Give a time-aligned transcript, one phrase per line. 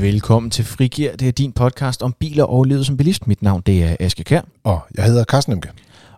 [0.00, 1.16] Velkommen til Frigir.
[1.16, 3.26] Det er din podcast om biler og livet som bilist.
[3.26, 4.40] Mit navn det er Aske Kær.
[4.64, 5.68] Og jeg hedder Carsten Emke.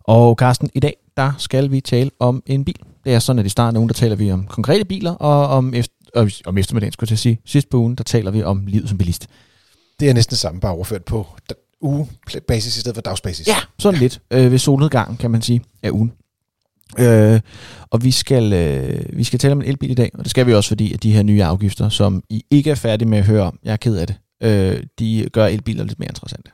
[0.04, 2.76] Og Carsten, i dag der skal vi tale om en bil.
[3.04, 5.46] Det er sådan, at i starten af ugen, der taler vi om konkrete biler, og
[5.46, 8.66] om, efter, og om eftermiddagen, skulle jeg sige, sidst på ugen, der taler vi om
[8.66, 9.26] livet som bilist.
[10.00, 11.26] Det er næsten det samme, bare overført på
[11.80, 13.48] ugebasis i stedet for dagsbasis.
[13.48, 14.20] Ja, sådan lidt.
[14.30, 16.12] Øh, ved solnedgangen, kan man sige, af ugen.
[16.98, 17.40] Øh,
[17.90, 20.46] og vi skal, øh, vi skal tale om en elbil i dag, og det skal
[20.46, 23.24] vi også, fordi at de her nye afgifter, som I ikke er færdige med at
[23.24, 26.50] høre om, jeg er ked af det, øh, de gør elbiler lidt mere interessante.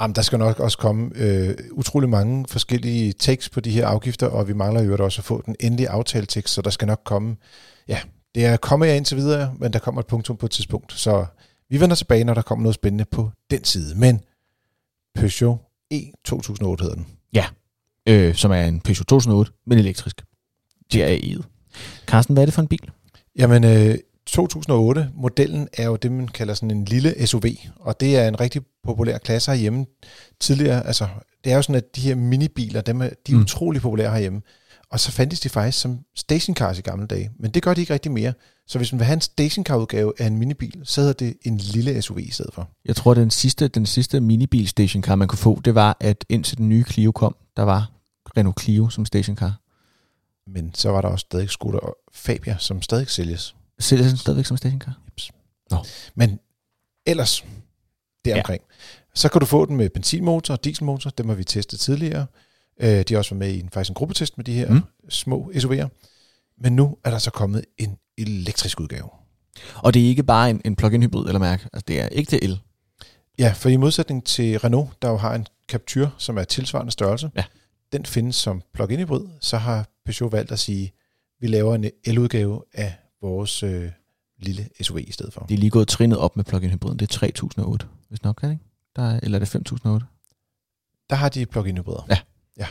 [0.00, 4.26] Jamen, der skal nok også komme øh, utrolig mange forskellige takes på de her afgifter,
[4.26, 7.36] og vi mangler jo også at få den endelige aftaletekst, så der skal nok komme,
[7.88, 7.98] ja,
[8.34, 10.92] det er kommet jeg indtil videre, men der kommer et punktum på et tidspunkt.
[10.92, 11.26] Så
[11.70, 13.98] vi vender tilbage, når der kommer noget spændende på den side.
[13.98, 14.20] Men
[15.14, 15.58] Peugeot
[15.94, 17.06] E2008 hedder den.
[17.32, 17.46] Ja,
[18.08, 20.22] øh, som er en Peugeot 2008, men elektrisk.
[20.92, 21.42] Det er E'et.
[22.06, 22.90] Carsten, hvad er det for en bil?
[23.38, 23.98] Jamen, øh,
[24.30, 27.44] 2008-modellen er jo det, man kalder sådan en lille SUV,
[27.80, 29.86] og det er en rigtig populær klasse herhjemme.
[30.40, 31.08] Tidligere, altså,
[31.44, 33.42] det er jo sådan, at de her minibiler, dem er, de er mm.
[33.42, 34.42] utrolig populære herhjemme.
[34.90, 37.92] Og så fandtes de faktisk som stationcars i gamle dage, men det gør de ikke
[37.92, 38.32] rigtig mere.
[38.66, 42.02] Så hvis man vil have en stationcar-udgave af en minibil, så hedder det en lille
[42.02, 42.68] SUV i stedet for.
[42.84, 46.58] Jeg tror, den sidste, den sidste minibil stationcar, man kunne få, det var, at indtil
[46.58, 47.90] den nye Clio kom, der var
[48.36, 49.60] Renault Clio som stationcar.
[50.46, 53.54] Men så var der også stadig Skoda og Fabia, som stadig sælges.
[53.78, 54.98] Sælges den stadigvæk som stationcar?
[55.06, 55.30] Jeps.
[55.70, 55.76] Nå.
[56.14, 56.38] Men
[57.06, 57.44] ellers,
[58.24, 58.74] deromkring, ja.
[59.14, 61.10] så kan du få den med benzinmotor og dieselmotor.
[61.10, 62.26] Dem har vi testet tidligere.
[62.80, 64.80] Øh, de har også været med i en, faktisk en gruppetest med de her mm.
[65.08, 65.88] små SUV'er.
[66.58, 69.08] Men nu er der så kommet en elektrisk udgave.
[69.76, 71.68] Og det er ikke bare en, en plug-in hybrid, eller mærke.
[71.72, 72.60] Altså, det er ikke til el.
[73.38, 77.30] Ja, for i modsætning til Renault, der jo har en Captur, som er tilsvarende størrelse,
[77.36, 77.44] ja.
[77.92, 80.92] Den findes som plug-in hybrid, så har Peugeot valgt at sige,
[81.40, 83.90] vi laver en el-udgave af vores øh,
[84.38, 85.40] lille SUV i stedet for.
[85.40, 86.98] De er lige gået trinnet op med plug-in hybriden.
[86.98, 88.64] Det er 3008, hvis nok, kan det ikke?
[88.96, 90.06] Der er, eller er det 5008?
[91.10, 92.06] Der har de plug-in hybrider.
[92.10, 92.18] Ja.
[92.58, 92.66] ja.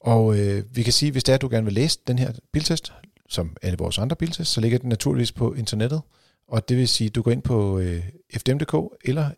[0.00, 2.32] Og øh, vi kan sige, hvis det er, at du gerne vil læse den her
[2.52, 2.92] biltest,
[3.28, 6.02] som alle vores andre biltests, så ligger den naturligvis på internettet.
[6.48, 8.04] Og det vil sige, at du går ind på øh,
[8.36, 8.74] fdm.dk,
[9.04, 9.30] eller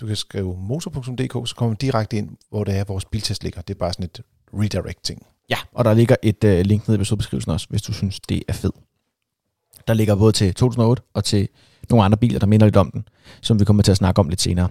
[0.00, 3.60] du kan skrive motor.dk, så kommer du direkte ind, hvor det er, vores biltest ligger.
[3.60, 4.20] Det er bare sådan et
[4.54, 5.26] redirect-ting.
[5.50, 8.42] Ja, og der ligger et øh, link nede i episodebeskrivelsen også, hvis du synes, det
[8.48, 8.74] er fedt.
[9.86, 11.48] Der ligger både til 2008 og til
[11.90, 13.08] nogle andre biler, der minder lidt om den,
[13.40, 14.68] som vi kommer til at snakke om lidt senere.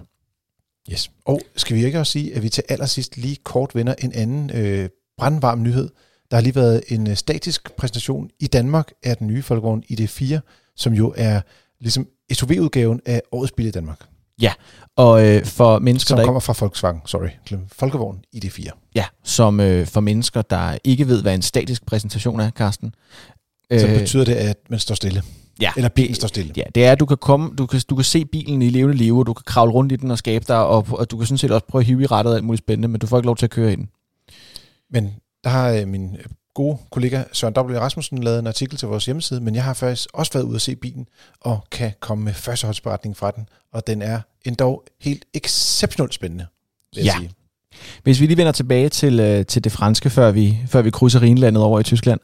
[0.92, 1.10] Yes.
[1.24, 4.50] Og skal vi ikke også sige, at vi til allersidst lige kort vender en anden
[4.54, 4.88] øh,
[5.18, 5.88] brandvarm nyhed.
[6.30, 10.38] Der har lige været en øh, statisk præsentation i Danmark af den nye Folkevogn ID4,
[10.76, 11.40] som jo er
[11.80, 14.11] ligesom SUV-udgaven af årets bil i Danmark.
[14.40, 14.52] Ja,
[14.96, 17.28] og øh, for mennesker, som der kommer fra Volkswagen, sorry,
[17.72, 18.92] Folkevogn ID4.
[18.94, 22.94] Ja, som øh, for mennesker, der ikke ved, hvad en statisk præsentation er, Carsten.
[23.78, 25.22] Så øh, betyder det, at man står stille.
[25.60, 26.52] Ja, Eller bilen står stille.
[26.56, 28.96] Ja, det er, at du kan, komme, du kan, du kan se bilen i levende
[28.96, 31.26] liv, og du kan kravle rundt i den og skabe dig, og, og du kan
[31.26, 33.18] sådan set også prøve at hive i rettet og alt muligt spændende, men du får
[33.18, 33.88] ikke lov til at køre i den.
[34.90, 35.14] Men
[35.44, 36.16] der har øh, min
[36.54, 37.78] gode kollega Søren W.
[37.78, 40.60] Rasmussen lavet en artikel til vores hjemmeside, men jeg har faktisk også været ude at
[40.60, 41.06] se bilen,
[41.40, 46.46] og kan komme med førstehåndsberetning fra den, og den er endda helt exceptionelt spændende,
[46.94, 47.12] vil ja.
[47.12, 47.30] jeg sige.
[48.02, 51.22] Hvis vi lige vender tilbage til, øh, til det franske, før vi, før vi krydser
[51.22, 52.20] Rhinlandet over i Tyskland,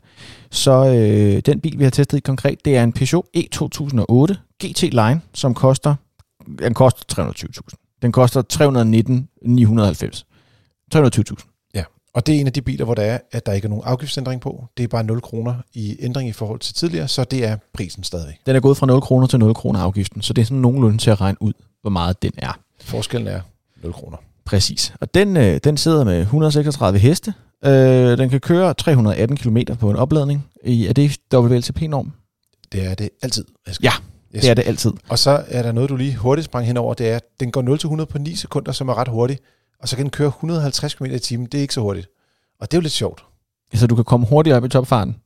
[0.50, 4.34] så øh, den bil, vi har testet i konkret, det er en Peugeot E2008
[4.64, 5.94] GT Line, som koster,
[6.58, 7.98] den koster 320.000.
[8.02, 8.42] Den koster
[10.12, 10.24] 319.990.
[10.94, 11.47] 320.000.
[12.18, 13.84] Og det er en af de biler, hvor der er, at der ikke er nogen
[13.86, 14.64] afgiftsændring på.
[14.76, 18.04] Det er bare 0 kroner i ændring i forhold til tidligere, så det er prisen
[18.04, 18.38] stadig.
[18.46, 20.98] Den er gået fra 0 kroner til 0 kroner afgiften, så det er sådan nogenlunde
[20.98, 22.58] til at regne ud, hvor meget den er.
[22.80, 23.40] Forskellen er
[23.82, 24.16] 0 kroner.
[24.44, 24.92] Præcis.
[25.00, 27.34] Og den, øh, den sidder med 136 heste.
[27.64, 30.46] Øh, den kan køre 318 km på en opladning.
[30.64, 32.12] I, er det WLTP-norm?
[32.72, 33.44] Det er det altid.
[33.82, 33.92] Ja,
[34.36, 34.42] yes.
[34.42, 34.92] det er det altid.
[35.08, 36.94] Og så er der noget, du lige hurtigt sprang henover.
[36.94, 39.42] Det er, at den går 0-100 på 9 sekunder, som er ret hurtigt.
[39.80, 41.46] Og så kan den køre 150 km i timen.
[41.46, 42.08] Det er ikke så hurtigt.
[42.60, 43.24] Og det er jo lidt sjovt.
[43.74, 45.16] Så du kan komme hurtigere op i topfarten?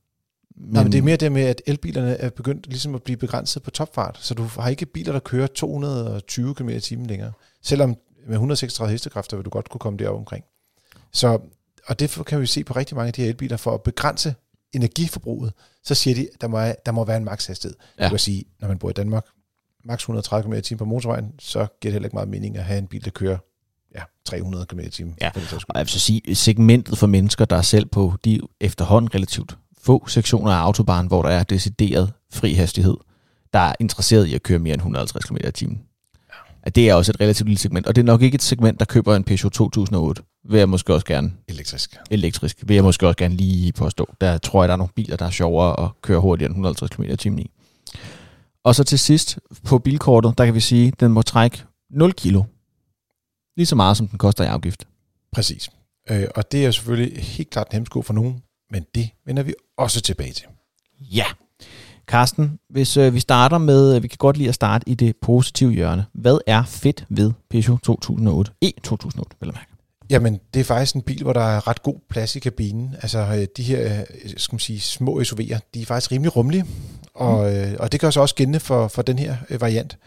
[0.55, 0.73] Men...
[0.73, 3.63] Nej, men det er mere det med, at elbilerne er begyndt ligesom at blive begrænset
[3.63, 4.17] på topfart.
[4.21, 7.31] Så du har ikke biler, der kører 220 km i timen længere.
[7.61, 10.45] Selvom med 136 hestekræfter vil du godt kunne komme derop omkring.
[11.11, 11.39] Så,
[11.87, 14.35] og det kan vi se på rigtig mange af de her elbiler, for at begrænse
[14.73, 15.53] energiforbruget,
[15.83, 17.77] så siger de, at der må, der må være en makshastighed.
[17.99, 18.03] Ja.
[18.03, 19.25] Du kan sige, når man bor i Danmark,
[19.85, 22.77] maks 130 km i på motorvejen, så giver det heller ikke meget mening at have
[22.77, 23.37] en bil, der kører
[23.95, 25.15] ja, 300 km i timen.
[25.21, 29.15] Ja, og jeg vil så sige, segmentet for mennesker, der er selv på de efterhånden
[29.15, 32.97] relativt få sektioner af autobahn, hvor der er decideret fri hastighed,
[33.53, 35.81] der er interesseret i at køre mere end 150 km i timen
[36.63, 37.87] at det er også et relativt lille segment.
[37.87, 40.93] Og det er nok ikke et segment, der køber en Peugeot 2008, vil jeg måske
[40.93, 41.31] også gerne...
[41.47, 41.97] Elektrisk.
[42.11, 44.13] Elektrisk, vil jeg måske også gerne lige påstå.
[44.21, 46.89] Der tror jeg, der er nogle biler, der er sjovere at køre hurtigere end 150
[46.89, 47.51] km i timen i.
[48.63, 52.13] Og så til sidst på bilkortet, der kan vi sige, at den må trække 0
[52.13, 52.43] kilo.
[53.57, 54.87] Lige så meget, som den koster i afgift.
[55.31, 55.69] Præcis.
[56.09, 59.53] Øh, og det er selvfølgelig helt klart en hemsko for nogen, men det vender vi
[59.77, 60.45] også tilbage til.
[61.01, 61.25] Ja.
[62.07, 65.15] Carsten, hvis øh, vi starter med, øh, vi kan godt lide at starte i det
[65.21, 66.05] positive hjørne.
[66.13, 68.51] Hvad er fedt ved Peugeot 2008?
[68.65, 69.71] E2008, vil jeg mærke.
[70.09, 72.95] Jamen, det er faktisk en bil, hvor der er ret god plads i kabinen.
[73.01, 76.65] Altså, øh, de her øh, skal man sige, små SUV'er, de er faktisk rimelig rummelige,
[77.13, 77.75] og, mm.
[77.79, 79.97] og det gør sig også gældende for, for den her variant.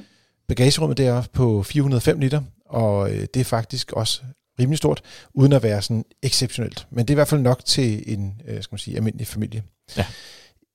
[0.48, 4.22] Bagagerummet der er på 405 liter, og øh, det er faktisk også
[4.60, 5.02] rimelig stort,
[5.34, 6.86] uden at være sådan exceptionelt.
[6.90, 9.62] Men det er i hvert fald nok til en øh, skal man sige, almindelig familie.
[9.96, 10.06] Ja.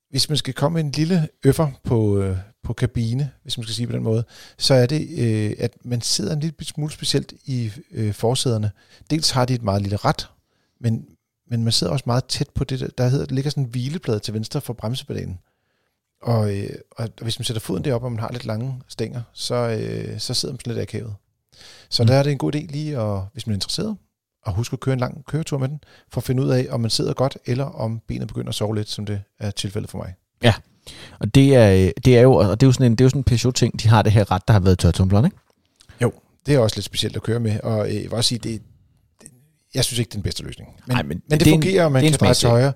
[0.09, 3.88] Hvis man skal komme en lille øffer på, øh, på kabine, hvis man skal sige
[3.88, 4.23] på den måde,
[4.57, 8.71] så er det, øh, at man sidder en lille smule specielt i øh, forsæderne.
[9.09, 10.29] Dels har de et meget lille ret,
[10.79, 11.05] men,
[11.49, 13.69] men man sidder også meget tæt på det, der, der hedder, der ligger sådan en
[13.69, 15.39] hvileplade til venstre for bremsepedalen.
[16.21, 19.55] Og, øh, og hvis man sætter foden derop, og man har lidt lange stænger, så,
[19.55, 21.15] øh, så sidder man sådan lidt akavet.
[21.89, 22.07] Så mm.
[22.07, 23.98] der er det en god idé lige, at, hvis man er interesseret,
[24.48, 25.80] at huske at køre en lang køretur med den,
[26.12, 28.75] for at finde ud af, om man sidder godt, eller om benet begynder at sove
[28.75, 30.13] lidt, som det er tilfældet for mig.
[30.44, 30.53] Ja,
[31.19, 33.09] og det er, det er jo, og det er jo sådan en, det er jo
[33.09, 35.38] sådan en Peugeot-ting, de har det her ret, der har været tørtumbleren, ikke?
[36.01, 36.13] Jo,
[36.45, 38.62] det er også lidt specielt at køre med, og øh, jeg vil også sige, det,
[39.21, 39.27] det
[39.74, 40.69] jeg synes ikke, det er den bedste løsning.
[40.88, 42.33] Men, Nej, men, men det, det er fungerer, og man det er en kan dreje
[42.33, 42.74] til højre,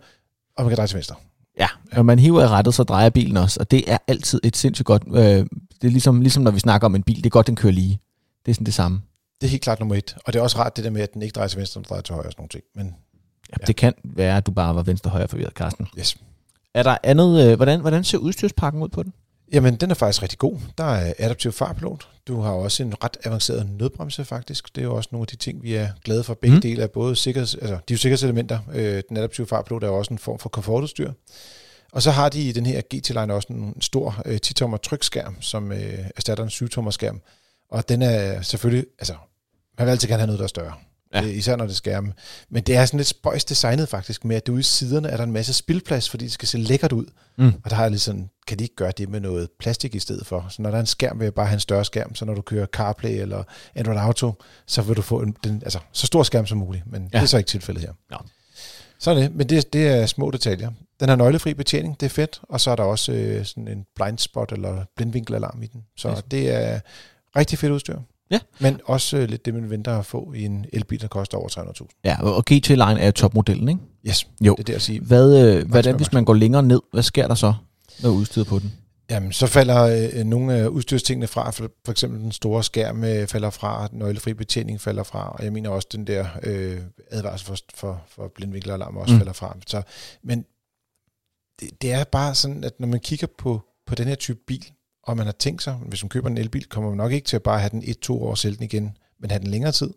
[0.57, 1.15] og man kan dreje til venstre.
[1.59, 4.57] Ja, når man hiver i rettet, så drejer bilen også, og det er altid et
[4.57, 5.47] sindssygt godt, øh, det
[5.83, 7.99] er ligesom, ligesom når vi snakker om en bil, det er godt, den kører lige.
[8.45, 9.01] Det er sådan det samme.
[9.41, 10.15] Det er helt klart nummer et.
[10.25, 11.85] Og det er også rart det der med, at den ikke drejer til venstre, men
[11.89, 12.63] drejer til højre og sådan nogle ting.
[12.75, 12.95] Men
[13.49, 13.65] Ja, ja.
[13.65, 15.87] Det kan være, at du bare var venstre-højre forvirret, Carsten.
[15.99, 16.17] yes.
[16.73, 19.13] Er der andet, øh, hvordan, hvordan ser udstyrspakken ud på den?
[19.53, 20.57] Jamen, den er faktisk rigtig god.
[20.77, 22.07] Der er adaptiv farpilot.
[22.27, 24.75] Du har også en ret avanceret nødbremse, faktisk.
[24.75, 26.33] Det er jo også nogle af de ting, vi er glade for.
[26.33, 26.61] Begge Mm.
[26.61, 28.59] dele er både sikkerheds, altså, de er sikkerhedselementer.
[28.73, 31.11] Øh, den adaptive farpilot er også en form for komfortudstyr.
[31.91, 35.71] Og så har de i den her GT-line også en stor øh, 10-tommer trykskærm, som
[35.71, 37.21] øh, erstatter en 7-tommer skærm.
[37.71, 39.15] Og den er selvfølgelig, altså,
[39.77, 40.73] man vil altid gerne have noget, der er større.
[41.13, 41.21] Ja.
[41.21, 41.27] Ja.
[41.27, 42.13] Især når det er skærme.
[42.49, 45.23] Men det er sådan lidt spøjs designet faktisk, med at ude i siderne er der
[45.23, 47.05] en masse spildplads, fordi det skal se lækkert ud.
[47.37, 47.53] Mm.
[47.63, 49.99] Og der har jeg lige sådan, kan de ikke gøre det med noget plastik i
[49.99, 50.45] stedet for?
[50.49, 52.33] Så når der er en skærm, vil jeg bare have en større skærm, så når
[52.33, 53.43] du kører CarPlay eller
[53.75, 54.33] Android Auto,
[54.67, 56.83] så vil du få en, den, altså, så stor skærm som muligt.
[56.91, 57.17] Men ja.
[57.17, 57.93] det er så ikke tilfældet her.
[58.11, 58.17] Nå.
[58.99, 60.71] Så er det, men det, det er små detaljer.
[60.99, 63.85] Den har nøglefri betjening, det er fedt, og så er der også øh, sådan en
[63.95, 65.83] blind spot eller blindvinkelalarm i den.
[65.97, 66.23] Så Yes.
[66.31, 66.79] det er
[67.35, 67.97] rigtig fedt udstyr.
[68.31, 68.39] Ja.
[68.59, 71.49] Men også øh, lidt det, man venter at få i en elbil, der koster over
[71.49, 72.01] 300.000.
[72.03, 73.81] Ja, og GT-Line er jo topmodellen, ikke?
[74.07, 74.53] Yes, Jo.
[74.53, 74.99] det er det at sige.
[74.99, 77.53] Hvad, øh, hvordan, hvis man går længere ned, hvad sker der så
[78.01, 78.73] med udstyret på den?
[79.09, 83.27] Jamen, så falder øh, nogle af udstyrstingene fra, for, for eksempel den store skærm øh,
[83.27, 87.57] falder fra, nøglefri betjening falder fra, og jeg mener også den der øh, advarsel for,
[87.75, 89.19] for, for blindvinkelalarm også mm.
[89.19, 89.57] falder fra.
[89.67, 89.81] Så,
[90.23, 90.45] men
[91.59, 94.65] det, det er bare sådan, at når man kigger på, på den her type bil,
[95.05, 97.35] og man har tænkt sig, hvis man køber en elbil, kommer man nok ikke til
[97.35, 99.71] at bare have den et, to år og sælge den igen, men have den længere
[99.71, 99.93] tid,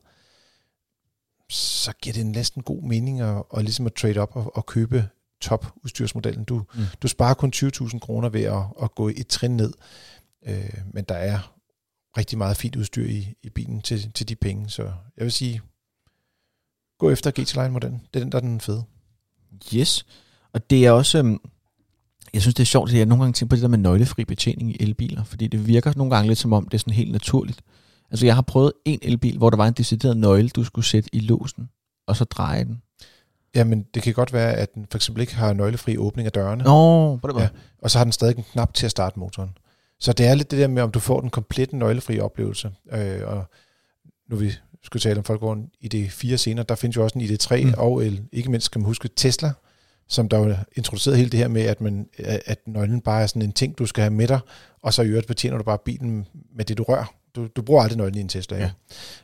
[1.51, 5.09] så giver det næsten god mening at, at, ligesom at trade op og, og købe
[5.41, 6.45] top udstyrsmodellen.
[6.45, 6.81] Du, Mm.
[7.03, 9.73] du sparer kun 20.000 kroner ved at, at gå et trin ned,
[10.47, 11.55] øh, men der er
[12.17, 14.83] rigtig meget fint udstyr i, i bilen til, til de penge, så
[15.17, 15.61] jeg vil sige,
[16.99, 18.01] gå efter GT-Line-modellen.
[18.15, 18.85] Det er den, der er den fede.
[19.75, 20.07] Yes.
[20.53, 21.19] Og det er også...
[21.19, 21.39] øhm,
[22.35, 24.25] Jeg synes, det er sjovt, at jeg nogle gange tænker på det der med nøglefri
[24.25, 27.13] betjening i elbiler, fordi det virker nogle gange lidt som om, det er sådan helt
[27.13, 27.61] naturligt.
[28.11, 31.11] Altså, jeg har prøvet en elbil, hvor der var en decideret nøgle, du skulle sætte
[31.13, 31.69] i låsen,
[32.07, 32.83] og så dreje den.
[33.55, 36.65] Jamen, det kan godt være, at den for eksempel ikke har nøglefri åbning af dørene,
[36.65, 37.41] Nå, på det var.
[37.43, 37.49] Ja.
[37.83, 39.51] og så har den stadig en knap til at starte motoren.
[40.01, 42.71] Så det er lidt det der med, om du får den komplette nøglefri oplevelse.
[42.93, 43.45] Øh, og
[44.31, 47.67] nu vi skulle tale om Folkevogn ID4 senere, der findes jo også en ID3 Mm.
[47.69, 47.75] mm.
[47.77, 48.23] og el.
[48.33, 49.53] Ikke mindst kan man huske Tesla,
[50.09, 52.09] som der jo introducerede hele det her med, at, man,
[52.47, 54.41] at nøglen bare er sådan en ting, du skal have med dig,
[54.83, 57.15] og så i øvrigt betjener du bare bilen med det, du rører.
[57.37, 58.57] Du, du bruger aldrig nøglen i en Tesla.
[58.57, 58.63] Ja.
[58.63, 58.71] Ja.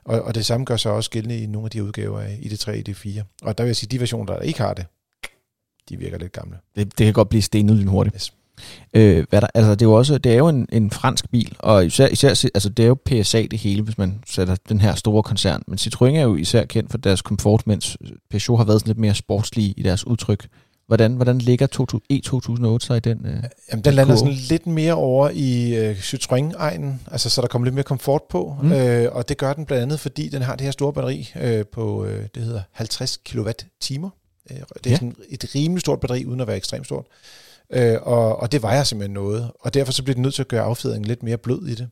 [0.04, 2.68] Og, og det samme gør sig også gældende i nogle af de udgaver af ID3
[2.68, 3.22] og ID4.
[3.42, 4.86] Og der vil jeg sige, de versioner, der ikke har det,
[5.88, 6.56] de virker lidt gamle.
[6.76, 8.14] Det, det kan godt blive stenet lynhurtigt.
[8.16, 8.32] Yes.
[8.94, 11.56] Øh, hvad der, altså, det er jo også det er jo en, en fransk bil,
[11.58, 14.94] og især, især altså, det er jo PSA det hele, hvis man sætter den her
[14.94, 15.62] store koncern.
[15.66, 17.96] Men Citroën er jo især kendt for deres komfort, mens
[18.30, 20.48] Peugeot har været sådan lidt mere sportslige i deres udtryk.
[20.86, 22.02] Hvordan, hvordan ligger 2000
[22.82, 23.26] E2008 sig i den?
[23.26, 23.42] Øh?
[23.70, 27.74] Jamen, den lander sådan lidt mere over i øh, Citroën-egnen, altså så der kommer lidt
[27.74, 28.72] mere komfort på, Mm.
[28.72, 31.64] øh, og det gør den blandt andet, fordi den har det her store batteri øh,
[31.66, 34.10] på, øh, det hedder 50 kWh-timer.
[34.50, 34.94] Øh, det er ja.
[34.96, 37.06] sådan et rimelig stort batteri, uden at være ekstremt stort.
[37.72, 40.48] Øh, og, og det vejer simpelthen noget, og derfor så bliver den nødt til at
[40.48, 41.88] gøre affjedringen lidt mere blød i det.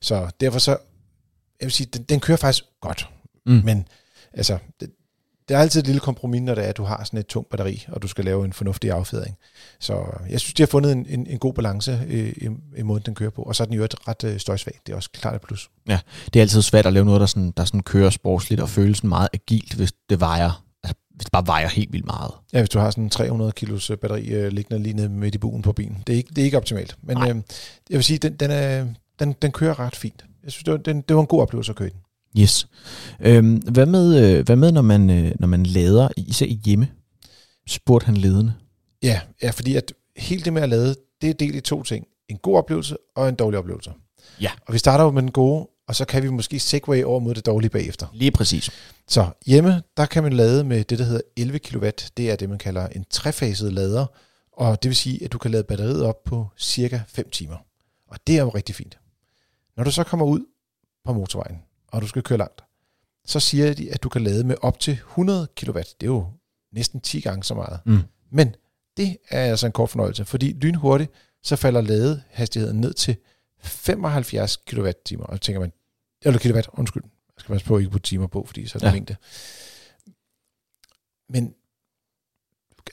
[0.00, 0.70] Så derfor så,
[1.60, 3.08] jeg vil sige, den, den kører faktisk godt,
[3.46, 3.60] Mm.
[3.64, 3.88] men
[4.34, 4.90] altså, det,
[5.48, 7.50] det er altid et lille kompromis, når det er, at du har sådan et tungt
[7.50, 9.36] batteri, og du skal lave en fornuftig affjedring.
[9.80, 13.02] Så jeg synes, de har fundet en, en, en god balance øh, i, i måden,
[13.06, 13.42] den kører på.
[13.42, 14.78] Og så er den jo et ret øh, støjsvag.
[14.86, 15.70] Det er også klart et plus.
[15.88, 18.68] Ja, det er altid svært at lave noget, der, sådan, der sådan kører sportsligt og
[18.68, 22.30] føles meget agilt, hvis det vejer, altså, hvis det bare vejer helt vildt meget.
[22.52, 25.34] Ja, hvis du har sådan en 300 kilos øh, batteri øh, liggende lige nede midt
[25.34, 26.02] i buen på bilen.
[26.06, 26.96] Det er ikke, det er ikke optimalt.
[27.02, 27.28] Men øh,
[27.90, 28.86] jeg vil sige, den, den, er,
[29.18, 30.24] den, den kører ret fint.
[30.44, 32.00] Jeg synes, det var, den, det var en god oplevelse at køre den.
[32.38, 32.68] Yes.
[33.20, 36.88] Øhm, hvad, med, øh, hvad med, når man, øh, når man lader, især hjemme?
[37.66, 38.52] Spurgte han ledende.
[39.02, 42.06] Ja, ja, fordi at helt det med at lade, det er delt i to ting.
[42.28, 43.92] En god oplevelse og en dårlig oplevelse.
[44.40, 44.50] Ja.
[44.66, 47.34] Og vi starter jo med den gode, og så kan vi måske segway over mod
[47.34, 48.06] det dårlige bagefter.
[48.12, 48.70] Lige præcis.
[49.08, 51.90] Så hjemme, der kan man lade med det, der hedder 11 kW.
[52.16, 54.06] Det er det, man kalder en trefaset lader.
[54.52, 57.56] Og det vil sige, at du kan lade batteriet op på cirka 5 timer.
[58.08, 58.98] Og det er jo rigtig fint.
[59.76, 60.40] Når du så kommer ud
[61.04, 61.56] på motorvejen,
[61.96, 62.62] og du skal køre langt,
[63.24, 65.78] så siger de, at du kan lade med op til 100 kW.
[65.78, 66.26] Det er jo
[66.72, 67.80] næsten 10 gange så meget.
[67.86, 67.98] Mm.
[68.30, 68.54] Men
[68.96, 71.12] det er altså en kort fornøjelse, fordi lynhurtigt,
[71.42, 73.16] så falder ladehastigheden ned til
[73.60, 74.90] 75 kWh.
[75.18, 75.72] Og tænker man,
[76.22, 77.02] eller kilowatt, undskyld.
[77.04, 78.92] Jeg skal passe på ikke putte timer på, fordi så er det ja.
[78.92, 79.16] mængde.
[81.28, 81.54] Men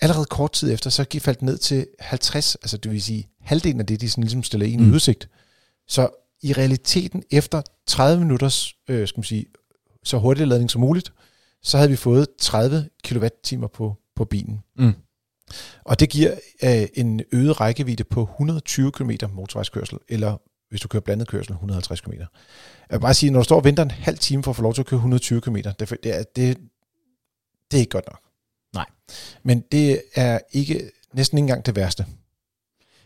[0.01, 3.79] allerede kort tid efter, så faldt den ned til 50, altså det vil sige halvdelen
[3.79, 4.91] af det, de sådan ligesom stiller ind Mm.
[4.91, 5.29] i udsigt.
[5.87, 6.09] Så
[6.43, 9.45] i realiteten, efter 30 minutters, øh, skal man sige,
[10.03, 11.13] så hurtig ladning som muligt,
[11.61, 14.59] så havde vi fået 30 kWh på, på bilen.
[14.77, 14.93] Mm.
[15.83, 16.31] Og det giver
[16.63, 20.37] øh, en øget rækkevidde på 120 km motorvejskørsel, eller
[20.69, 22.13] hvis du kører blandet kørsel, 150 km.
[22.13, 22.27] Jeg
[22.89, 24.73] vil bare sige, når du står og venter en halv time for at få lov
[24.73, 26.57] til at køre 120 km, det, det, er, det,
[27.71, 28.19] det er ikke godt nok.
[28.73, 28.85] Nej.
[29.43, 32.05] Men det er ikke næsten ikke engang det værste.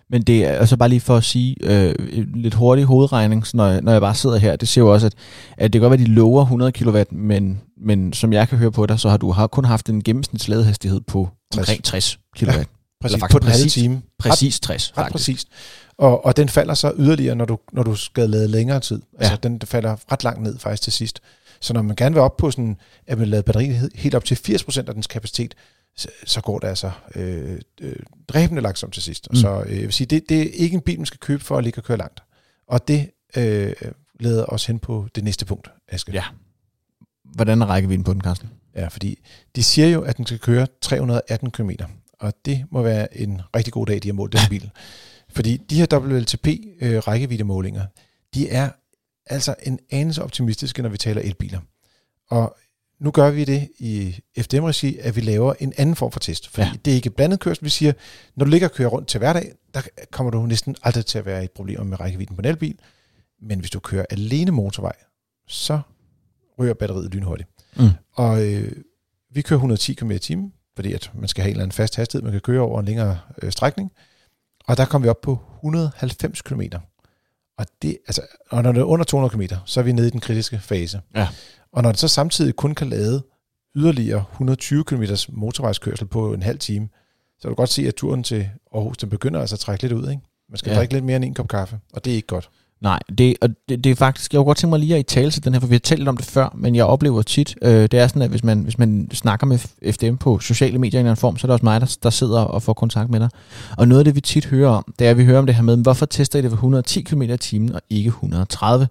[0.10, 1.96] Men det er altså bare lige for at sige øh,
[2.36, 5.06] lidt hurtig hovedregning, så når, jeg, når jeg bare sidder her, det ser jo også,
[5.08, 5.14] at,
[5.58, 8.58] at det kan godt være, at de lover 100 kW, men, men som jeg kan
[8.58, 11.58] høre på dig, så har du har kun haft en gennemsnitsladeghastighed på 60.
[11.70, 12.46] omkring 60 kW.
[12.52, 12.64] Ja,
[13.02, 14.02] Præcis, på den halve præcis- time.
[14.20, 15.12] Præcis 60, Ret faktisk.
[15.14, 15.48] præcist.
[15.98, 19.02] Og, og den falder så yderligere, når du, når du skal lade længere tid.
[19.20, 19.50] Altså Ja.
[19.50, 21.20] den falder ret langt ned faktisk til sidst.
[21.62, 24.36] Så når man gerne vil op på sådan, at man lader batteriet helt op til
[24.36, 25.54] 80% af dens kapacitet,
[25.98, 27.96] så, så går det altså øh, øh,
[28.27, 29.27] dræbende langsomt til sidst.
[29.30, 29.36] Mm.
[29.36, 31.58] Så øh, jeg vil sige, det, det er ikke en bil, man skal købe for
[31.58, 32.24] at ligge og køre langt.
[32.68, 33.74] Og det øh,
[34.20, 36.12] leder os hen på det næste punkt, Aske.
[36.12, 36.24] Ja.
[37.24, 38.50] Hvordan er rækkevidden på den, Carsten?
[38.75, 39.20] Ja, fordi
[39.56, 41.72] de siger jo, at den skal køre 318 km,
[42.20, 44.70] og det må være en rigtig god dag, de har målt den bil.
[45.30, 47.86] Fordi de her WLTP-rækkeviddemålinger,
[48.34, 48.70] de er
[49.25, 51.60] altså en anelse optimistiske, når vi taler elbiler.
[52.30, 52.58] Og
[53.00, 56.48] nu gør vi det i FDM-regi, at vi laver en anden form for test.
[56.50, 56.74] Fordi Ja.
[56.86, 57.63] det er ikke blandet kørsel.
[57.63, 57.94] Vi siger,
[58.36, 61.25] når du ligger og kører rundt til hverdag, der kommer du næsten aldrig til at
[61.25, 62.80] være et problem med rækkevidden på en elbil.
[63.42, 64.94] Men hvis du kører alene motorvej,
[65.48, 65.80] så
[66.60, 67.50] ryger batteriet lynhurtigt.
[67.75, 67.89] Mm.
[68.13, 68.72] Og øh,
[69.32, 71.96] vi kører 110 km i timen, fordi at man skal have en eller anden fast
[71.96, 73.92] hastighed, man kan køre over en længere øh, strækning.
[74.68, 76.62] Og der kom vi op på 190 km.
[77.58, 80.12] Og, det, altså, og når det er under 200 km, så er vi nede i
[80.12, 81.01] den kritiske fase.
[81.16, 81.27] Ja.
[81.78, 83.24] Og når det så samtidig kun kan lade
[83.76, 86.90] yderligere 120 km motorvejskørsel på en halv time,
[87.38, 89.94] så kan du godt se, at turen til Aarhus, den begynder altså at trække lidt
[89.94, 90.10] ud.
[90.10, 90.22] Ikke?
[90.50, 90.78] Man skal Ja.
[90.78, 92.50] drikke lidt mere end en kop kaffe, og det er ikke godt.
[92.82, 95.04] Nej, det, og det, det er faktisk, jeg kunne godt tænke mig lige at i
[95.04, 97.22] tale til den her, for vi har talt lidt om det før, men jeg oplever
[97.22, 99.58] tit, øh, det er sådan, at hvis man, hvis man snakker med
[99.92, 101.98] FDM på sociale medier i en eller anden form, så er det også mig, der,
[102.04, 103.30] der sidder og får kontakt med dig.
[103.78, 105.56] Og noget af det, vi tit hører om, det er, at vi hører om det
[105.56, 108.88] her med, hvorfor tester I det ved 110 km i timen og ikke 130?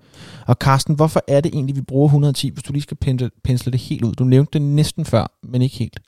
[0.47, 3.73] Og Carsten, hvorfor er det egentlig, vi bruger 110, hvis du lige skal pensle, pensle
[3.73, 4.12] det helt ud?
[4.12, 6.00] Du nævnte det næsten før, men ikke helt.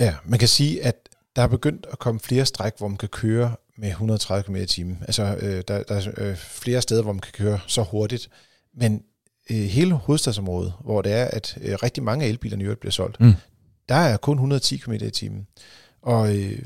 [0.00, 3.08] Ja, man kan sige, at der er begyndt at komme flere stræk, hvor man kan
[3.08, 4.98] køre med 130 km i timen.
[5.02, 8.28] Altså, øh, der, der er øh, flere steder, hvor man kan køre så hurtigt.
[8.74, 9.02] Men
[9.50, 12.92] øh, hele hovedstadsområdet, hvor det er, at øh, rigtig mange af elbilerne i øvrigt bliver
[12.92, 13.32] solgt, Mm.
[13.88, 15.46] der er kun 110 km i timen.
[16.02, 16.58] Og øh,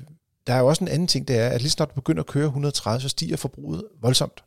[0.46, 2.26] der er jo også en anden ting, det er, at lige snart du begynder at
[2.26, 4.44] køre 130, så stiger forbruget voldsomt.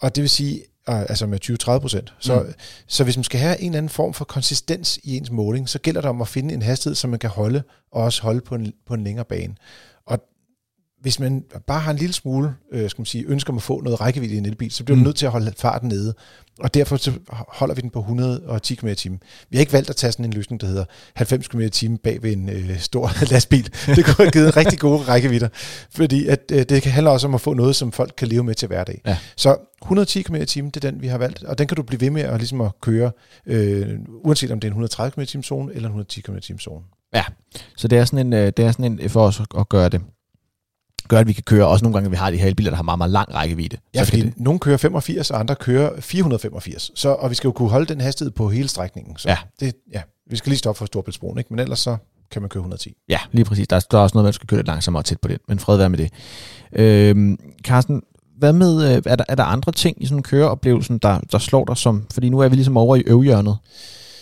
[0.00, 0.56] Og det vil sige,
[0.88, 2.14] øh, altså med 20-30 procent.
[2.18, 2.52] Så, mm.
[2.86, 5.78] så hvis man skal have en eller anden form for konsistens i ens måling, så
[5.78, 7.62] gælder det om at finde en hastighed, som man kan holde,
[7.92, 9.54] og også holde på en, på en længere bane.
[10.06, 10.18] Og
[11.02, 13.80] hvis man bare har en lille smule, øh, skal man sige, ønsker om at få
[13.80, 15.02] noget rækkevidde i en elbil, så bliver Mm.
[15.02, 16.14] du nødt til at holde farten nede.
[16.60, 17.12] Og derfor så
[17.48, 19.20] holder vi den på 110 km timen.
[19.50, 22.22] Vi har ikke valgt at tage sådan en løsning, der hedder 90 km timen bag
[22.22, 23.64] ved en øh, stor lastbil.
[23.86, 25.48] Det kunne have givet rigtig gode rækkevidder,
[25.90, 28.44] fordi at, øh, det kan handle også om at få noget, som folk kan leve
[28.44, 29.00] med til hverdag.
[29.06, 29.18] Ja.
[29.36, 32.00] Så 110 km timen, det er den, vi har valgt, og den kan du blive
[32.00, 33.10] ved med at, ligesom at køre,
[33.46, 33.88] øh,
[34.24, 36.84] uanset om det er en 130 km timen zone eller en 110 km timen zone.
[37.76, 40.00] Så det er sådan en, øh, det er sådan en for os at gøre det
[41.08, 42.82] gør, at vi kan køre, også nogle gange, vi har de her elbiler, der har
[42.82, 43.76] meget, meget lang rækkevidde.
[43.94, 46.90] Ja, så fordi det, nogle kører 85, og andre kører 485.
[46.94, 49.16] Så, og vi skal jo kunne holde den hastighed på hele strækningen.
[49.18, 49.36] Så Ja.
[49.60, 50.00] det, ja.
[50.30, 51.52] Vi skal lige stoppe for Storbritannien, ikke?
[51.52, 51.96] men ellers så
[52.30, 52.96] kan man køre 110.
[53.08, 53.68] Ja, lige præcis.
[53.68, 55.38] Der er, der er også noget, man skal køre lidt langsommere og tæt på det,
[55.48, 56.10] men fred være med det.
[56.72, 58.02] Øhm, Carsten,
[58.38, 61.38] hvad med, øh, er der, er der andre ting i sådan en køreoplevelsen, der, der
[61.38, 63.56] slår dig som, fordi nu er vi ligesom over i øvhjørnet.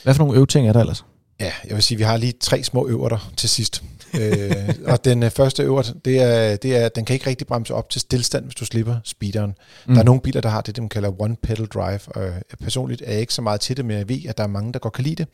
[0.03, 1.05] Hvad for nogle øvting er der ellers?
[1.41, 3.83] Ja, jeg vil sige, at vi har lige tre små øverter til sidst.
[4.15, 7.75] Øh, og den øh, første øvert, det er, det er, den kan ikke rigtig bremse
[7.75, 9.55] op til stillstand, hvis du slipper speederen.
[9.87, 9.95] Mm.
[9.95, 13.13] Der er nogle biler, der har det, de kalder one pedal drive, og personligt er
[13.13, 14.95] jeg ikke så meget til det, men jeg ved, at der er mange, der godt
[14.95, 15.27] kan lide det.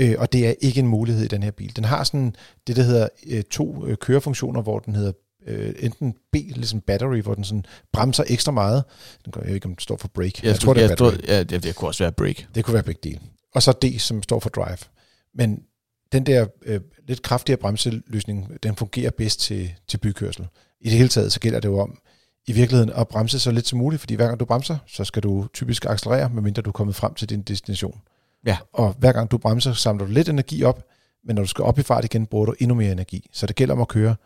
[0.00, 1.76] Øh, og det er ikke en mulighed i den her bil.
[1.76, 2.34] Den har sådan
[2.66, 5.12] det, der hedder øh, to øh, kørefunktioner, hvor den hedder
[5.46, 8.84] øh, enten B, ligesom battery, hvor den sådan bremser ekstra meget.
[9.24, 10.32] Den jeg ved ikke, om det står for brake.
[10.42, 11.12] Jeg, jeg tror, det er battery.
[11.28, 12.46] ja, det, det kunne også være brake.
[12.54, 13.20] Det kunne være begge dele.
[13.54, 14.78] Og så D, som står for drive.
[15.34, 15.58] Men
[16.12, 20.46] den der øh, lidt kraftigere bremseløsning, den fungerer bedst til, til bykørsel.
[20.80, 21.98] I det hele taget, så gælder det jo om,
[22.46, 25.22] i virkeligheden at bremse så lidt som muligt, fordi hver gang du bremser, så skal
[25.22, 28.00] du typisk accelerere, medmindre du er kommet frem til din destination.
[28.46, 28.56] Ja.
[28.72, 30.84] Og hver gang du bremser, samler du lidt energi op,
[31.24, 33.28] men når du skal op i fart igen, bruger du endnu mere energi.
[33.32, 34.16] Så det gælder om at køre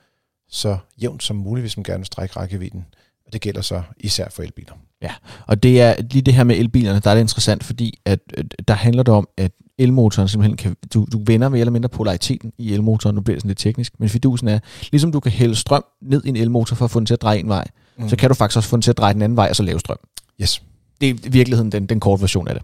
[0.49, 2.87] så jævnt som muligt, hvis man gerne vil strække rækkevidden.
[3.27, 4.73] Og det gælder så især for elbiler.
[5.03, 5.15] Ja,
[5.47, 8.21] og det er lige det her med elbilerne, der er det interessant, fordi at,
[8.69, 12.53] der handler det om, at elmotoren simpelthen kan, du, du vender mere eller mindre polariteten
[12.59, 14.59] i elmotoren, nu bliver det sådan lidt teknisk, men fidusen er,
[14.91, 17.23] ligesom du kan hælde strøm ned i en elmotor for at få den til at
[17.23, 17.65] dreje en vej,
[17.97, 18.09] mm.
[18.09, 19.63] så kan du faktisk også få den til at dreje den anden vej, og så
[19.63, 19.99] lave strøm.
[20.43, 20.63] Yes.
[21.01, 22.63] Det er i virkeligheden den, den korte version af det.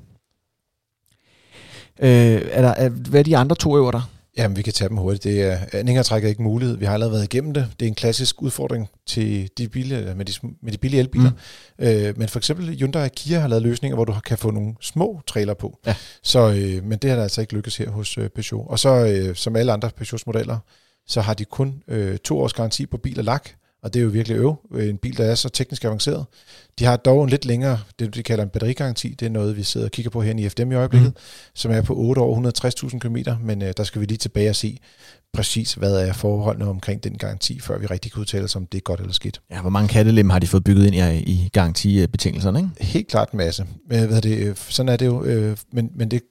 [2.01, 4.11] Øh, er der, er, hvad er de andre to øver der?
[4.37, 5.25] Jamen, vi kan tage dem hurtigt.
[5.25, 6.77] Det er, anhængertræk er ikke mulighed.
[6.77, 7.69] Vi har allerede været igennem det.
[7.81, 11.31] Det er en klassisk udfordring til de biler, med, de, med de billige elbiler.
[11.79, 11.85] Mm.
[11.85, 14.75] Øh, men for eksempel Hyundai og Kia har lavet løsninger, hvor du kan få nogle
[14.81, 15.79] små trailer på.
[15.87, 15.95] Ja.
[16.23, 18.67] Så, øh, men det har der altså ikke lykkes her hos øh, Peugeot.
[18.69, 20.59] Og så, øh, som alle andre Peugeots modeller,
[21.07, 23.49] så har de kun øh, to års garanti på bil og lak
[23.83, 26.27] og det er jo virkelig øv, en bil, der er så teknisk avanceret.
[26.79, 29.63] De har dog en lidt længere, det de kalder en batterigaranti, det er noget, vi
[29.63, 31.21] sidder og kigger på her i FDM i øjeblikket, mm.
[31.55, 34.57] som er på 8 år, 160.000 km, men øh, der skal vi lige tilbage og
[34.57, 34.79] se
[35.33, 38.79] præcis, hvad er forholdene omkring den garanti, før vi rigtig kan udtale os, om det
[38.79, 39.41] er godt eller skidt.
[39.51, 42.93] Ja, hvor mange kattelem har de fået bygget ind i, i garantibetingelserne, ikke?
[42.93, 43.67] Helt klart en masse.
[43.89, 46.23] Men, hvad det, øh, sådan er det jo, øh, men, men, det,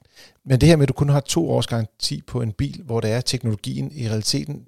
[0.45, 2.99] men det her med, at du kun har to års garanti på en bil, hvor
[2.99, 4.61] der er teknologien i realiteten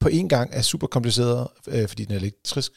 [0.00, 2.72] på en gang er super kompliceret, øh, fordi den er elektrisk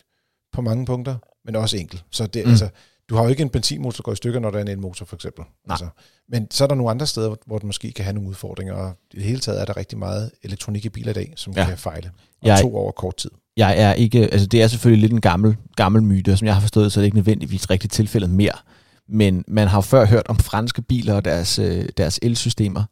[0.53, 2.01] på mange punkter, men også enkel.
[2.11, 2.51] Så det, mm.
[2.51, 2.69] altså,
[3.09, 5.05] du har jo ikke en benzinmotor, der går i stykker, når der er en elmotor,
[5.05, 5.45] for eksempel.
[5.67, 5.73] Nej.
[5.73, 5.87] Altså,
[6.29, 8.93] men så er der nogle andre steder, hvor den måske kan have nogle udfordringer, og
[9.11, 11.65] i det hele taget er der rigtig meget elektronik i biler i dag, som ja.
[11.65, 13.31] kan fejle, og jeg, to over kort tid.
[13.57, 16.61] Jeg er ikke, altså det er selvfølgelig lidt en gammel, gammel myte, som jeg har
[16.61, 18.57] forstået, så er det ikke nødvendigvis rigtigt tilfældet mere.
[19.09, 22.83] Men man har jo før hørt om franske biler og deres, øh, deres elsystemer,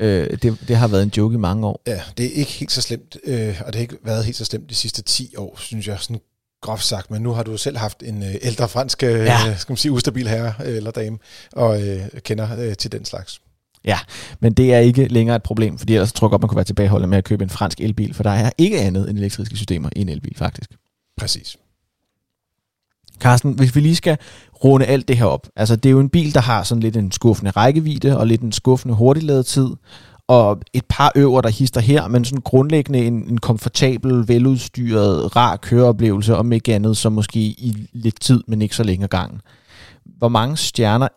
[0.00, 1.82] Øh, det, det har været en joke i mange år.
[1.86, 4.44] Ja, det er ikke helt så slemt, øh, og det har ikke været helt så
[4.44, 6.20] slemt de sidste 10 år, synes jeg, sådan
[6.62, 7.10] groft sagt.
[7.10, 9.56] Men nu har du selv haft en øh, ældre fransk, øh, ja.
[9.56, 11.18] skal man sige, ustabil herre øh, eller dame,
[11.52, 13.40] og øh, kender øh, til den slags.
[13.84, 13.98] Ja,
[14.40, 16.64] men det er ikke længere et problem, fordi ellers tror jeg godt, man kunne være
[16.64, 19.90] tilbageholdet med at købe en fransk elbil, for der er ikke andet end elektriske systemer
[19.96, 20.70] i en elbil, faktisk.
[21.16, 21.56] Præcis.
[23.20, 24.18] Carsten, hvis vi lige skal
[24.64, 25.48] runde alt det her op.
[25.56, 28.40] Altså, det er jo en bil, der har sådan lidt en skuffende rækkevidde og lidt
[28.40, 29.68] en skuffende hurtigladetid,
[30.28, 35.56] og et par øver, der hister her, men sådan grundlæggende en, en komfortabel, veludstyret, rar
[35.56, 39.40] køreoplevelse, og ikke andet, som måske i lidt tid, men ikke så længe gang.
[40.04, 41.08] Hvor mange stjerner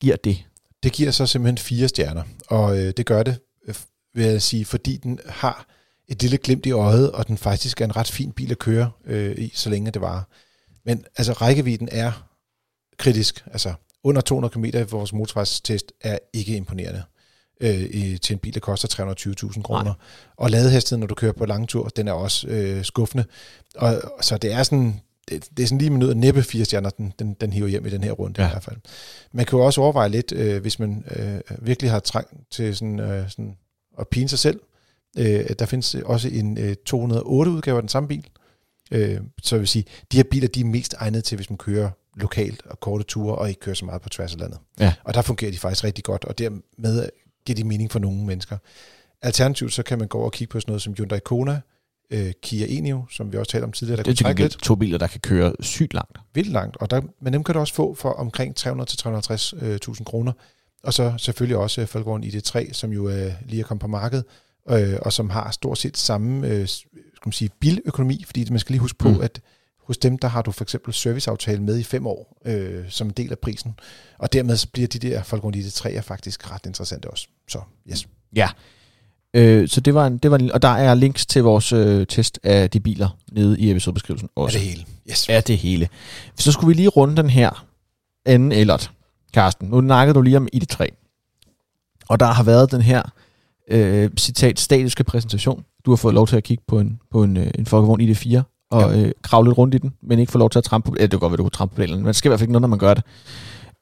[0.00, 0.44] giver det?
[0.82, 3.74] Det giver så simpelthen fire stjerner, og øh, det gør det, øh,
[4.14, 5.66] vil jeg sige, fordi den har
[6.08, 8.90] et lille glimt i øjet, og den faktisk er en ret fin bil at køre
[9.06, 10.28] øh, i, så længe det var.
[10.86, 12.12] Men altså rækkevidden er
[12.98, 13.44] kritisk.
[13.52, 17.02] Altså under 200 km i vores motorvejstest er ikke imponerende
[17.60, 19.14] øh, i, til en bil, der koster
[19.52, 19.94] 320.000 kroner.
[20.36, 23.24] Og ladehastigheden, når du kører på tur, den er også øh, skuffende.
[23.76, 26.64] Og, så det er sådan, det, det er sådan lige med nød at næppe fire
[26.64, 28.48] stjerner, den, den, den hiver hjem i den her runde ja.
[28.48, 28.76] i hvert fald.
[29.32, 33.00] Man kan jo også overveje lidt, øh, hvis man øh, virkelig har trang til sådan,
[33.00, 33.56] øh, sådan
[33.98, 34.60] at pine sig selv.
[35.18, 38.26] Øh, der findes også en øh, 208 udgave af den samme bil,
[38.90, 41.56] Øh, så jeg vil sige, de her biler, de er mest egnet til, hvis man
[41.56, 44.58] kører lokalt og korte ture, og ikke kører så meget på tværs af landet.
[44.80, 44.94] Ja.
[45.04, 47.08] Og der fungerer de faktisk rigtig godt, og dermed
[47.46, 48.58] giver de mening for nogle mennesker.
[49.22, 51.60] Alternativt så kan man gå over og kigge på sådan noget som Hyundai Kona,
[52.10, 53.96] øh, Kia Enio, som vi også talte om tidligere.
[53.96, 54.62] Der det er lidt.
[54.62, 56.18] to biler, der kan køre sygt langt.
[56.34, 60.32] Vildt langt, og der, men dem kan du også få for omkring 300-350.000 øh, kroner.
[60.82, 64.24] Og så selvfølgelig også øh, Falcon ID3, som jo øh, lige er kommet på markedet,
[64.70, 68.72] øh, og som har stort set samme øh, skal man sige, biløkonomi, fordi man skal
[68.72, 69.20] lige huske på, mm.
[69.20, 69.40] at
[69.86, 73.12] hos dem, der har du for eksempel serviceaftale med i fem år, øh, som en
[73.12, 73.74] del af prisen.
[74.18, 77.26] Og dermed så bliver de der Falcon Elite 3 er faktisk ret interessante også.
[77.48, 77.58] Så,
[77.90, 78.08] yes.
[78.36, 78.48] Ja,
[79.34, 82.06] øh, så det var, en, det var en, og der er links til vores øh,
[82.06, 84.58] test af de biler nede i episodebeskrivelsen også.
[84.58, 84.84] Er det hele.
[85.10, 85.26] Yes.
[85.28, 85.88] Er det hele.
[86.36, 87.66] Så skulle vi lige runde den her
[88.26, 88.90] anden ellert,
[89.32, 89.68] Karsten.
[89.68, 90.86] Nu nakkede du lige om ID3.
[92.08, 93.02] Og der har været den her
[93.68, 95.64] øh, citat, statiske præsentation.
[95.84, 98.53] Du har fået lov til at kigge på en, på en, øh, en Folkevogn ID4
[98.74, 99.02] og ja.
[99.02, 101.02] øh, kravle lidt rundt i den, men ikke få lov til at trampe på, ja,
[101.02, 102.44] det kan godt være, du kunne trampe på pedalen, men det skal i hvert fald
[102.44, 103.04] ikke noget, når man gør det.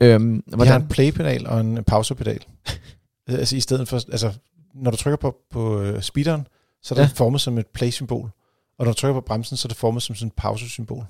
[0.00, 0.66] Øhm, hvordan?
[0.66, 2.40] Jeg har en play-pedal og en pausepedal.
[3.28, 4.32] altså i stedet for, altså
[4.74, 6.46] når du trykker på, på uh, speederen,
[6.82, 7.10] så er det ja.
[7.14, 8.30] formet som et play-symbol.
[8.78, 11.04] Og når du trykker på bremsen, så er det formet som sådan et pause-symbol.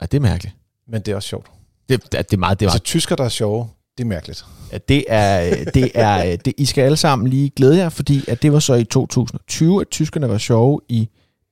[0.00, 0.56] Ja, det er mærkeligt.
[0.88, 1.50] Men det er også sjovt.
[1.88, 2.74] Det, det, det er meget, det er meget.
[2.74, 4.44] Altså tysker, der er sjove, det er mærkeligt.
[4.72, 8.42] Ja, det er, det er, det, I skal alle sammen lige glæde jer, fordi at
[8.42, 11.08] det var så i 2020, at tyskerne var sjove i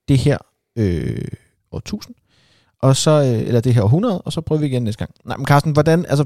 [0.09, 0.39] det her
[0.79, 1.29] øh,
[1.73, 2.15] årtusind
[2.83, 5.11] og så, øh, eller det her århundrede, og så prøver vi igen næste gang.
[5.25, 6.25] Nej, men Carsten, hvordan, altså,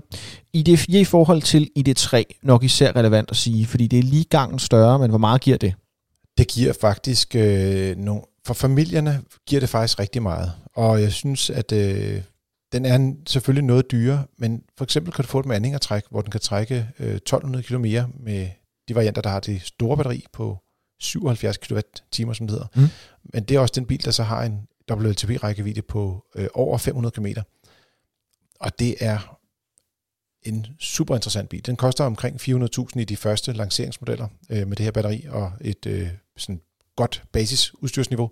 [0.57, 4.59] ID4 i forhold til ID3 nok især relevant at sige, fordi det er lige gangen
[4.59, 5.75] større, men hvor meget giver det?
[6.38, 11.51] Det giver faktisk, øh, nogle, for familierne giver det faktisk rigtig meget, og jeg synes,
[11.51, 12.23] at øh,
[12.73, 16.21] den er selvfølgelig noget dyrere, men for eksempel kan du få et med anhængertræk, hvor
[16.21, 17.85] den kan trække øh, 1200 km
[18.25, 18.49] med
[18.88, 20.59] de varianter, der har det store batteri på
[21.01, 22.67] 77 kWh, som det hedder.
[22.75, 22.88] Mm.
[23.25, 27.13] Men det er også den bil, der så har en WLTP-rækkevidde på øh, over 500
[27.13, 27.27] km.
[28.61, 29.39] Og det er
[30.43, 31.67] en super interessant bil.
[31.67, 35.87] Den koster omkring 400.000 i de første lanceringsmodeller øh, med det her batteri og et
[35.87, 36.61] øh, sådan
[36.97, 38.31] godt basisudstyrsniveau.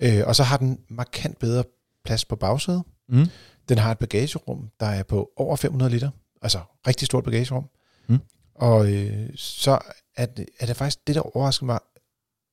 [0.00, 1.64] Øh, og så har den markant bedre
[2.04, 2.82] plads på bagsædet.
[3.08, 3.26] Mm.
[3.68, 6.10] Den har et bagagerum, der er på over 500 liter.
[6.42, 7.68] Altså rigtig stort bagagerum.
[8.08, 8.18] Mm.
[8.54, 9.78] Og øh, så
[10.16, 11.78] er det, er det faktisk det, der overrasker mig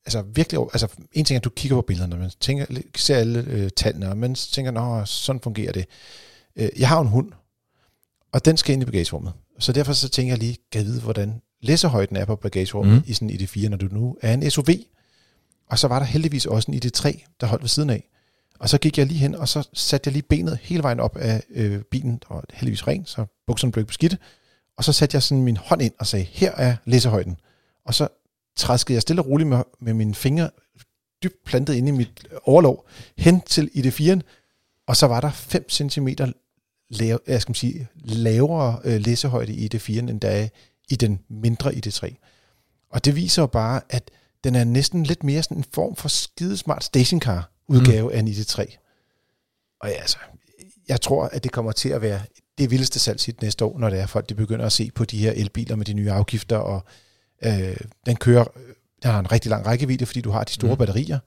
[0.06, 3.46] altså virkelig, altså en ting er, at du kigger på billederne, man tænker, ser alle
[3.48, 5.86] øh, tallene, og man tænker, nå, sådan fungerer det.
[6.56, 7.32] Øh, jeg har en hund,
[8.32, 9.34] og den skal ind i bagagerummet.
[9.60, 13.04] Så derfor så tænker jeg lige, kan vide, hvordan læsehøjden er på bagagerummet mm.
[13.06, 14.68] i sådan i ID4, når du nu er en SUV.
[15.70, 18.10] Og så var der heldigvis også en ID3, der holdt ved siden af.
[18.60, 21.18] Og så gik jeg lige hen, og så satte jeg lige benet hele vejen op
[21.18, 24.18] af øh, bilen, og heldigvis rent, så bukserne blev ikke beskidte.
[24.78, 27.38] Og så satte jeg sådan min hånd ind og sagde, her er læsehøjden.
[27.86, 28.08] Og så
[28.56, 30.50] træskede jeg stille og roligt med, med mine fingre
[31.24, 32.88] dybt plantet inde i mit overlov,
[33.18, 34.22] hen til ID4'en,
[34.88, 36.08] og så var der 5 cm
[36.90, 40.48] lav, jeg skal sige, lavere øh, læsehøjde i ID4'en, end der er
[40.90, 42.16] i den mindre ID3.
[42.90, 44.12] Og det viser jo bare, at
[44.44, 48.16] den er næsten lidt mere sådan en form for skidesmart stationcar udgave mm.
[48.16, 48.78] af en ID3.
[49.80, 50.18] Og ja, altså,
[50.88, 52.22] jeg tror, at det kommer til at være
[52.58, 55.18] det vildeste salgshit næste år, når det er folk, de begynder at se på de
[55.18, 56.84] her elbiler med de nye afgifter og
[57.46, 58.44] Øh, den kører,
[59.04, 60.78] den har en rigtig lang rækkevidde, fordi du har de store mm.
[60.78, 61.20] batterier.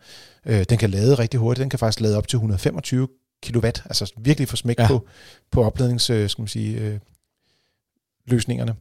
[0.46, 1.62] Øh, den kan lade rigtig hurtigt.
[1.62, 3.08] Den kan faktisk lade op til 125
[3.46, 4.88] kW, altså virkelig få smæk ja.
[4.88, 5.06] på,
[5.50, 6.98] på opladnings, øh, skal man sige, øh,
[8.26, 8.74] løsningerne.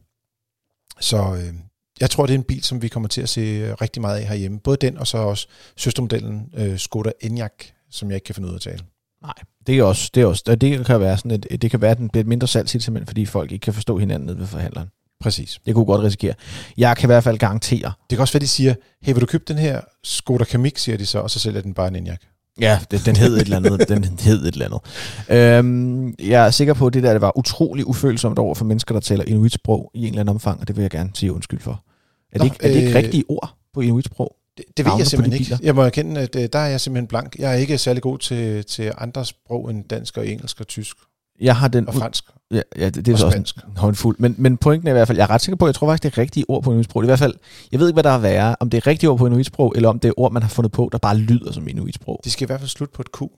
[1.00, 1.54] Så øh,
[2.00, 4.20] jeg tror, det er en bil, som vi kommer til at se øh, rigtig meget
[4.20, 4.60] af herhjemme.
[4.60, 5.46] Både den, og så også
[5.76, 8.84] søstermodellen øh, Skoda Enyaq, som jeg ikke kan finde ud af at tale.
[9.22, 9.34] Nej,
[9.66, 11.98] det er også, det er også, det kan være sådan et, det kan være, at
[11.98, 14.88] den bliver et mindre salg, simpelthen fordi folk ikke kan forstå hinanden nede ved forhandleren.
[15.26, 15.58] Præcis.
[15.66, 16.34] Det kunne godt risikere.
[16.76, 17.92] Jeg kan i hvert fald garantere.
[18.10, 20.98] Det kan også være, de siger, hey, vil du købe den her Skoda Kamik, siger
[20.98, 22.20] de så, og så sælger den bare en Enyaq.
[22.60, 23.88] Ja, det, den hed et eller andet.
[23.88, 25.58] den hed et eller andet.
[25.58, 28.94] Øhm, jeg er sikker på, at det der det var utrolig ufølsomt over for mennesker,
[28.94, 31.60] der taler inuitsprog i en eller anden omfang, og det vil jeg gerne sige undskyld
[31.60, 31.84] for.
[32.32, 34.36] Er, Nå, det, ikke, er det ikke øh, rigtige ord på inuitsprog?
[34.56, 35.58] Det, det ved jeg simpelthen ikke.
[35.62, 37.36] Jeg må erkende, at øh, der er jeg simpelthen blank.
[37.38, 40.96] Jeg er ikke særlig god til, til andre sprog end dansk og engelsk og tysk.
[41.40, 42.24] Jeg har den og fransk.
[42.50, 44.16] Ja, ja det, det er så også en håndfuld.
[44.18, 46.02] Men, men pointen er i hvert fald, jeg er ret sikker på, jeg tror faktisk,
[46.02, 47.02] det er rigtige ord på inuitsprog.
[47.02, 47.34] I hvert fald,
[47.72, 49.88] jeg ved ikke, hvad der er værre, om det er rigtige ord på inuitsprog, eller
[49.88, 52.20] om det er ord, man har fundet på, der bare lyder som inuitsprog.
[52.24, 53.28] De skal i hvert fald slutte på et Q, har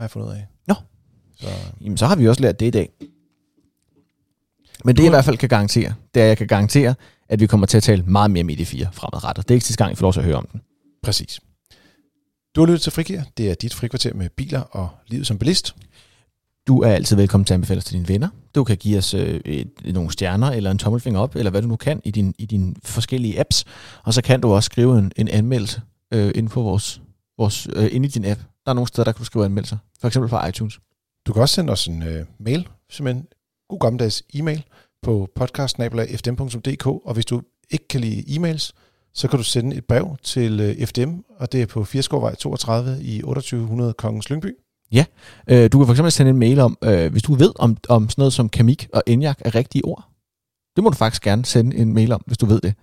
[0.00, 0.46] jeg fundet ud af.
[0.66, 0.74] Nå,
[1.40, 1.46] så.
[1.80, 2.90] Jamen, så har vi også lært det i dag.
[4.84, 6.94] Men det jeg i hvert fald kan garantere, det er, at jeg kan garantere,
[7.28, 9.48] at vi kommer til at tale meget mere om ID4 fremadrettet.
[9.48, 10.60] Det er ikke sidste gang, I får lov til at høre om den.
[11.02, 11.40] Præcis.
[12.56, 13.20] Du har lyttet til Frigir.
[13.36, 15.74] Det er dit frikvarter med biler og livet som bilist.
[16.66, 18.28] Du er altid velkommen til at anbefale os til dine venner.
[18.54, 21.68] Du kan give os øh, et, nogle stjerner eller en tommelfinger op, eller hvad du
[21.68, 23.64] nu kan i, din, i dine forskellige apps.
[24.04, 25.82] Og så kan du også skrive en, en anmeldelse
[26.14, 27.00] øh, inden, for vores,
[27.38, 28.40] vores, øh, inde i din app.
[28.64, 29.76] Der er nogle steder, der kan du skrive anmeldelser.
[30.00, 30.78] For eksempel fra iTunes.
[31.26, 33.26] Du kan også sende os en øh, mail, simpelthen
[33.68, 34.64] god gammeldags e-mail
[35.02, 38.72] på podcast.fdm.dk, og hvis du ikke kan lide e-mails,
[39.14, 43.02] så kan du sende et brev til øh, FDM, og det er på Fierskovvej 32
[43.02, 44.65] i 2800 Kongens Lyngby.
[44.92, 45.04] Ja,
[45.50, 48.08] øh, du kan for eksempel sende en mail om, øh, hvis du ved om, om
[48.08, 50.08] sådan noget som kamik og enjak er rigtige ord.
[50.76, 52.74] Det må du faktisk gerne sende en mail om, hvis du ved det.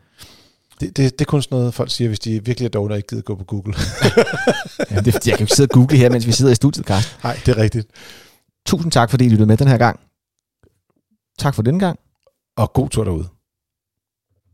[0.80, 2.98] Det, det, det er kun sådan noget, folk siger, hvis de virkelig er dårlige og
[2.98, 3.74] ikke gider gå på Google.
[4.92, 6.86] ja, det, jeg kan jo ikke sidde og google her, mens vi sidder i studiet,
[6.86, 7.20] Karsten.
[7.24, 7.88] Nej, det er rigtigt.
[8.66, 10.00] Tusind tak, fordi I lyttede med den her gang.
[11.40, 12.00] Tak for den gang.
[12.58, 13.28] Og god tur derude.